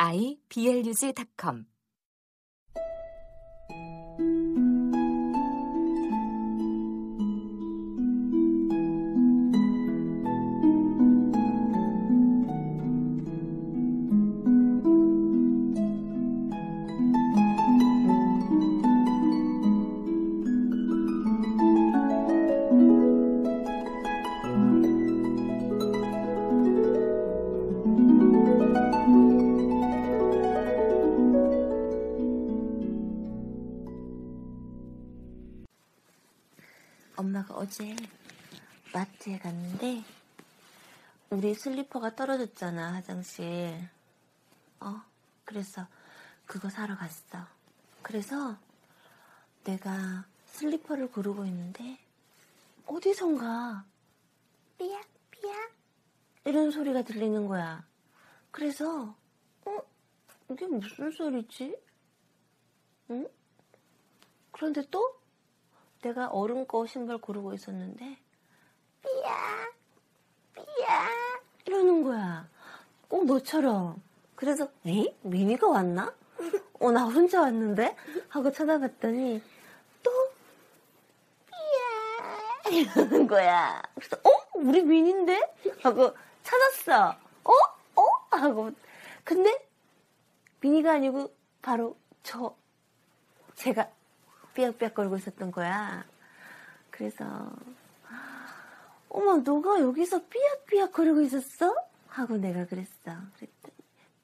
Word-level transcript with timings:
iblog.com 0.00 1.64
마트에 38.92 39.38
갔는데 39.38 40.02
우리 41.30 41.54
슬리퍼가 41.54 42.14
떨어졌잖아 42.16 42.94
화장실. 42.94 43.88
어? 44.80 45.02
그래서 45.44 45.86
그거 46.46 46.70
사러 46.70 46.96
갔어. 46.96 47.46
그래서 48.02 48.56
내가 49.64 50.24
슬리퍼를 50.46 51.10
고르고 51.10 51.44
있는데 51.46 51.98
어디선가 52.86 53.84
삐약 54.78 55.06
삐약 55.30 55.72
이런 56.46 56.70
소리가 56.70 57.02
들리는 57.02 57.46
거야. 57.46 57.84
그래서 58.50 59.14
어? 59.66 59.78
이게 60.50 60.66
무슨 60.66 61.10
소리지? 61.10 61.76
응? 63.10 63.28
그런데 64.52 64.82
또 64.90 65.18
내가 66.02 66.28
어른 66.28 66.66
거 66.66 66.86
신발 66.86 67.18
고르고 67.18 67.52
있었는데 67.54 68.18
삐야 69.02 69.66
삐야 70.54 71.08
이러는 71.66 72.02
거야 72.02 72.48
꼭 73.28 73.34
너처럼 73.34 74.02
그래서 74.34 74.68
에이 74.86 75.14
미니가 75.22 75.68
왔나? 75.68 76.14
어 76.80 76.90
나 76.90 77.04
혼자 77.04 77.42
왔는데? 77.42 77.94
하고 78.28 78.50
쳐다봤더니 78.50 79.42
또 80.02 80.10
삐야 81.46 82.78
이러는 82.80 83.26
거야 83.26 83.82
그래서 83.94 84.16
어? 84.16 84.30
우리 84.54 84.82
미니인데? 84.82 85.40
하고 85.82 86.14
찾았어 86.42 87.16
어? 87.44 87.52
어? 87.96 88.02
하고 88.30 88.70
근데 89.24 89.68
미니가 90.60 90.92
아니고 90.94 91.30
바로 91.60 91.96
저 92.22 92.56
제가 93.56 93.88
삐약삐약 94.54 94.94
거리고 94.94 95.16
있었던 95.16 95.52
거야. 95.52 96.04
그래서 96.90 97.24
어머 99.08 99.36
너가 99.36 99.80
여기서 99.80 100.20
삐약삐약 100.26 100.92
거리고 100.92 101.20
있었어? 101.20 101.74
하고 102.18 102.36
내가 102.36 102.66
그랬어. 102.66 102.90
그랬더니 103.36 103.76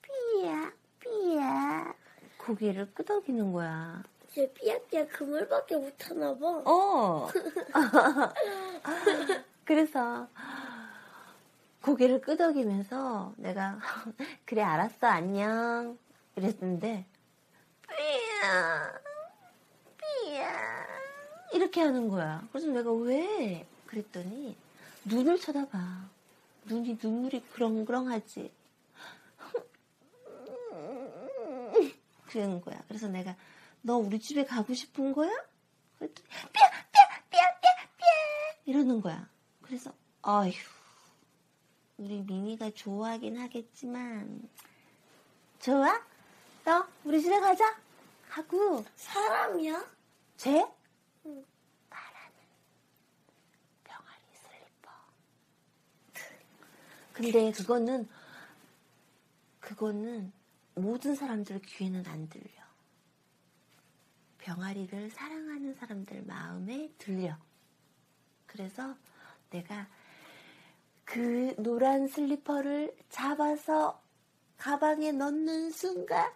삐약 0.00 0.72
삐약 0.98 1.94
고개를 2.38 2.94
끄덕이는 2.94 3.52
거야. 3.52 4.02
쟤 4.32 4.50
삐약삐약 4.54 5.10
그물밖에 5.12 5.76
못하나 5.76 6.34
봐. 6.34 6.62
어. 6.64 7.28
그래서 9.66 10.26
고개를 11.82 12.22
끄덕이면서 12.22 13.34
내가 13.36 13.78
그래 14.46 14.62
알았어 14.62 15.06
안녕 15.08 15.98
이랬는데 16.36 17.04
삐약 17.88 19.02
삐야 19.98 20.50
이렇게 21.52 21.82
하는 21.82 22.08
거야. 22.08 22.42
그래서 22.50 22.68
내가 22.68 22.90
왜? 22.90 23.66
그랬더니 23.86 24.56
눈을 25.04 25.38
쳐다봐. 25.38 26.21
눈이 26.64 26.98
눈물이 27.02 27.42
그렁그렁하지. 27.52 28.52
그러는 32.28 32.60
거야. 32.62 32.82
그래서 32.88 33.08
내가 33.08 33.36
너 33.82 33.96
우리 33.96 34.18
집에 34.18 34.44
가고 34.44 34.72
싶은 34.72 35.12
거야? 35.12 35.30
그랬더니 35.98 36.28
삐야 36.28 36.70
삐야 36.90 37.24
삐야 37.30 37.60
삐야 37.60 37.70
삐야 37.98 38.62
이러는 38.64 39.00
거야. 39.00 39.28
그래서 39.60 39.92
아휴 40.22 40.52
우리 41.98 42.22
미니가 42.22 42.70
좋아하긴 42.70 43.38
하겠지만 43.38 44.48
좋아? 45.60 46.02
너 46.64 46.86
우리 47.04 47.20
집에 47.20 47.38
가자 47.38 47.76
하고 48.30 48.84
사람이야? 48.96 49.84
쟤? 50.38 50.50
말하는 51.22 52.36
병아리 53.84 54.22
슬리퍼. 54.32 54.90
근데 57.12 57.52
그거는 57.52 58.08
그거는 59.60 60.32
모든 60.74 61.14
사람들 61.14 61.60
귀에는 61.62 62.06
안 62.06 62.28
들려. 62.28 62.62
병아리를 64.38 65.10
사랑하는 65.10 65.74
사람들 65.74 66.24
마음에 66.24 66.90
들려. 66.98 67.36
그래서 68.46 68.96
내가 69.50 69.86
그 71.04 71.54
노란 71.58 72.08
슬리퍼를 72.08 72.96
잡아서 73.08 74.02
가방에 74.56 75.12
넣는 75.12 75.70
순간 75.70 76.30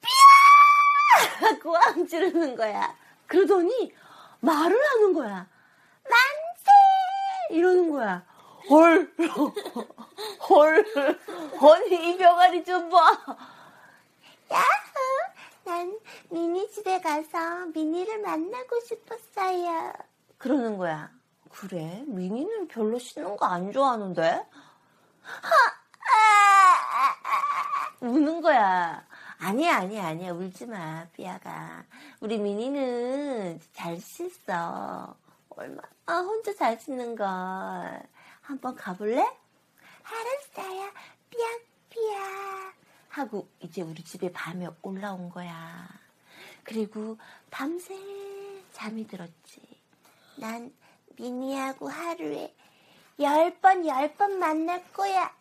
삐야! 0.00 1.48
하고 1.48 1.70
왕 1.72 2.06
지르는 2.06 2.56
거야. 2.56 2.96
그러더니 3.26 3.92
말을 4.40 4.76
하는 4.76 5.12
거야. 5.12 5.48
만세! 6.04 6.70
이러는 7.50 7.90
거야. 7.90 8.24
헐, 8.68 9.12
헐, 10.48 10.84
언니 11.60 12.10
이 12.10 12.16
병아리 12.18 12.64
좀 12.64 12.88
봐. 12.88 12.98
야호, 14.50 14.64
난 15.64 15.98
미니 16.30 16.68
집에 16.70 17.00
가서 17.00 17.66
미니를 17.74 18.20
만나고 18.22 18.80
싶었어요. 18.80 19.92
그러는 20.38 20.76
거야. 20.78 21.10
그래, 21.50 22.02
미니는 22.06 22.68
별로 22.68 22.98
씻는 22.98 23.36
거 23.36 23.46
안 23.46 23.72
좋아하는데? 23.72 24.22
하, 24.22 25.48
아, 25.48 26.12
아, 26.92 27.08
아, 27.24 27.96
우는 28.00 28.40
거야. 28.40 29.06
아니야, 29.38 29.76
아니야, 29.76 30.06
아니야. 30.08 30.32
울지 30.32 30.66
마, 30.66 31.06
삐아가. 31.12 31.84
우리 32.20 32.38
미니는 32.38 33.60
잘 33.72 33.98
씻어. 34.00 35.14
얼마, 35.50 35.82
아, 36.06 36.18
혼자 36.18 36.54
잘 36.54 36.78
씻는 36.78 37.16
걸. 37.16 37.26
한번 38.46 38.76
가볼래? 38.76 39.20
알았어요. 40.04 40.92
삐약, 41.30 41.60
삐약. 41.90 42.74
하고, 43.08 43.48
이제 43.60 43.82
우리 43.82 44.04
집에 44.04 44.30
밤에 44.32 44.68
올라온 44.82 45.28
거야. 45.30 45.88
그리고 46.62 47.18
밤새 47.50 47.94
잠이 48.72 49.06
들었지. 49.06 49.60
난 50.36 50.72
미니하고 51.16 51.88
하루에 51.88 52.54
열 53.18 53.58
번, 53.60 53.86
열 53.86 54.14
번 54.16 54.38
만날 54.38 54.84
거야. 54.92 55.34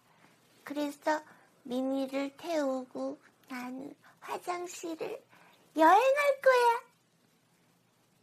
그래서 0.64 1.22
미니를 1.64 2.36
태우고 2.38 3.20
나는 3.50 3.94
화장실을 4.22 5.24
여행할 5.78 6.42
거야. 6.42 6.84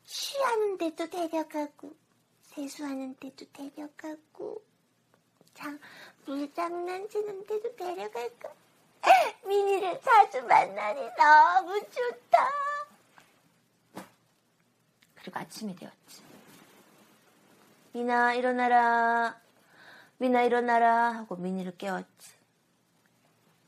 취한 0.05 0.79
데도 0.79 1.09
데려가고 1.11 1.95
세수하는 2.43 3.17
데도 3.21 3.45
데려가고 3.53 4.63
장, 5.55 5.79
물 6.27 6.53
장난치는 6.55 7.47
데도 7.47 7.77
데려갈까? 7.77 8.53
미니를 9.47 10.01
자주 10.01 10.43
만나니 10.43 11.11
너무 11.17 11.81
좋다. 11.91 12.49
그리고 15.15 15.39
아침이 15.39 15.77
되었지. 15.77 16.23
미나 17.93 18.35
일어나라. 18.35 19.41
미나 20.19 20.43
일어나라 20.43 21.13
하고 21.13 21.37
미니를 21.37 21.77
깨웠지. 21.77 22.33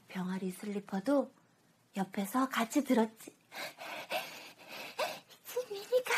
병아리 0.08 0.50
슬리퍼도 0.52 1.30
옆에서 1.96 2.48
같이 2.48 2.84
들었지. 2.84 3.36
이제 4.98 5.60
미니가 5.70 6.14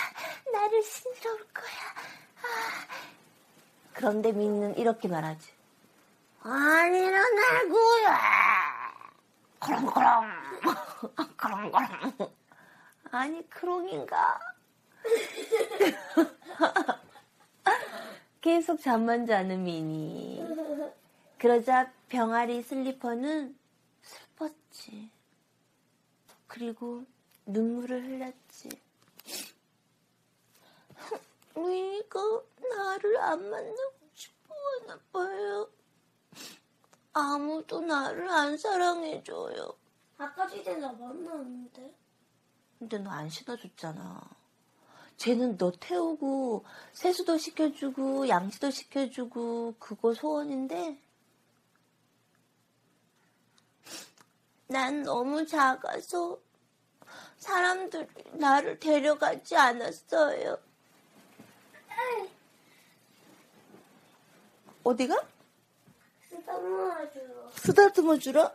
나를 0.52 0.82
신으러 0.82 1.32
올 1.32 1.46
거야. 1.52 1.66
아. 2.42 2.86
그런데 3.92 4.32
미니는 4.32 4.76
이렇게 4.78 5.08
말하지. 5.08 5.55
안 6.48 6.94
일어나고요. 6.94 8.06
그렁그렁. 9.58 10.30
그렁그렁. 11.36 12.30
아니, 13.10 13.50
크롱인가? 13.50 14.38
계속 18.40 18.80
잠만 18.80 19.26
자는 19.26 19.64
미니. 19.64 20.40
그러자 21.38 21.92
병아리 22.08 22.62
슬리퍼는 22.62 23.58
슬펐지. 24.02 25.10
그리고 26.46 27.04
눈물을 27.44 28.04
흘렸지. 28.04 28.68
미니가 31.56 32.20
나를 32.70 33.16
안 33.18 33.50
만나고 33.50 33.92
싶어 34.14 34.54
하나 34.80 34.98
봐요. 35.12 35.68
아무도 37.18 37.80
나를 37.80 38.28
안 38.28 38.58
사랑해줘요. 38.58 39.74
아까 40.18 40.46
전에 40.46 40.76
나 40.76 40.92
만났는데. 40.92 41.94
근데 42.78 42.98
너 42.98 43.10
안 43.10 43.30
신어줬잖아. 43.30 44.20
쟤는 45.16 45.56
너 45.56 45.72
태우고 45.80 46.66
세수도 46.92 47.38
시켜주고 47.38 48.28
양치도 48.28 48.70
시켜주고 48.70 49.76
그거 49.78 50.12
소원인데 50.12 50.98
난 54.66 55.02
너무 55.02 55.46
작아서 55.46 56.38
사람들이 57.38 58.06
나를 58.34 58.78
데려가지 58.78 59.56
않았어요. 59.56 60.58
어디가? 64.84 65.35
쓰다듬어 66.46 67.10
줘. 67.10 67.50
쓰다듬어 67.56 68.18
주러? 68.18 68.54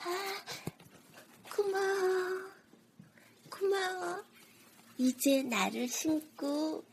아, 0.00 0.36
고마워. 1.54 2.50
고마워. 3.50 4.24
이제 4.98 5.42
나를 5.42 5.86
신고 5.88 6.84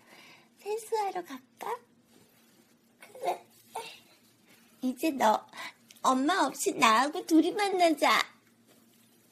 세수하러 0.60 1.24
갈까? 1.24 1.78
그래. 3.00 3.46
이제 4.82 5.10
너 5.12 5.46
엄마 6.04 6.46
없이 6.46 6.74
나하고 6.74 7.26
둘이 7.26 7.52
만나자. 7.52 8.12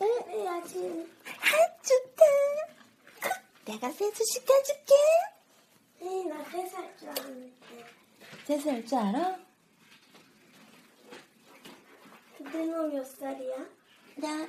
응? 0.01 0.07
해야지. 0.29 1.13
아, 1.25 1.81
좋다. 1.83 2.25
내가 3.65 3.91
세수 3.91 4.23
시켜줄게. 4.25 4.93
에이, 6.01 6.25
나 6.25 6.43
회사할 6.43 6.97
줄 6.97 7.09
아는데. 7.09 7.51
세수할 8.45 8.85
줄 8.85 8.97
알아? 8.97 9.39
근데 12.37 12.65
너 12.67 12.87
몇 12.87 13.03
살이야? 13.05 13.65
나, 14.17 14.47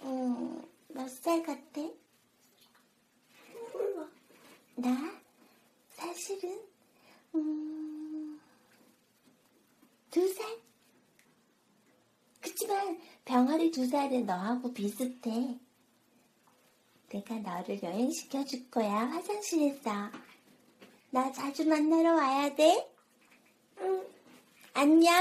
어, 0.00 0.62
몇 0.88 1.08
살 1.08 1.42
같아? 1.42 1.80
몰라. 3.72 4.08
나 4.76 5.20
사실은 5.90 6.60
음, 7.34 8.40
두 10.10 10.26
살. 10.32 10.46
그치만 12.40 13.00
병아리 13.24 13.70
두 13.70 13.86
살은 13.86 14.26
너하고 14.26 14.72
비슷해. 14.74 15.58
내가 17.12 17.34
너를 17.40 17.82
여행시켜 17.82 18.42
줄 18.44 18.70
거야 18.70 18.90
화장실에서. 18.90 19.90
나 21.10 21.30
자주 21.30 21.68
만나러 21.68 22.14
와야 22.14 22.54
돼. 22.54 22.90
응. 23.80 24.06
안녕. 24.72 25.12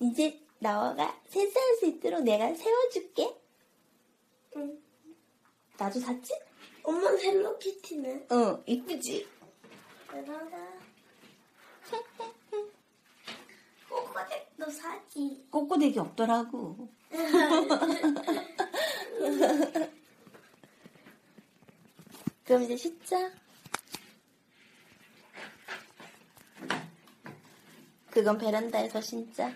이제 0.00 0.36
너가 0.58 1.16
세수할 1.28 1.76
수 1.76 1.86
있도록 1.86 2.24
내가 2.24 2.52
세워줄게. 2.52 3.36
응. 4.56 4.82
나도 5.78 6.00
샀지? 6.00 6.34
엄마는 6.82 7.20
헬로키티네. 7.20 8.26
응, 8.32 8.62
이쁘지? 8.66 9.28
대단하다. 10.10 10.56
꼬꼬댁도 13.88 14.70
사지. 14.70 15.46
꼬꼬대기 15.50 16.00
없더라고. 16.00 16.88
그럼 22.50 22.64
이제 22.64 22.76
씻자. 22.76 23.30
그건 28.10 28.38
베란다에서 28.38 29.00
신자. 29.00 29.52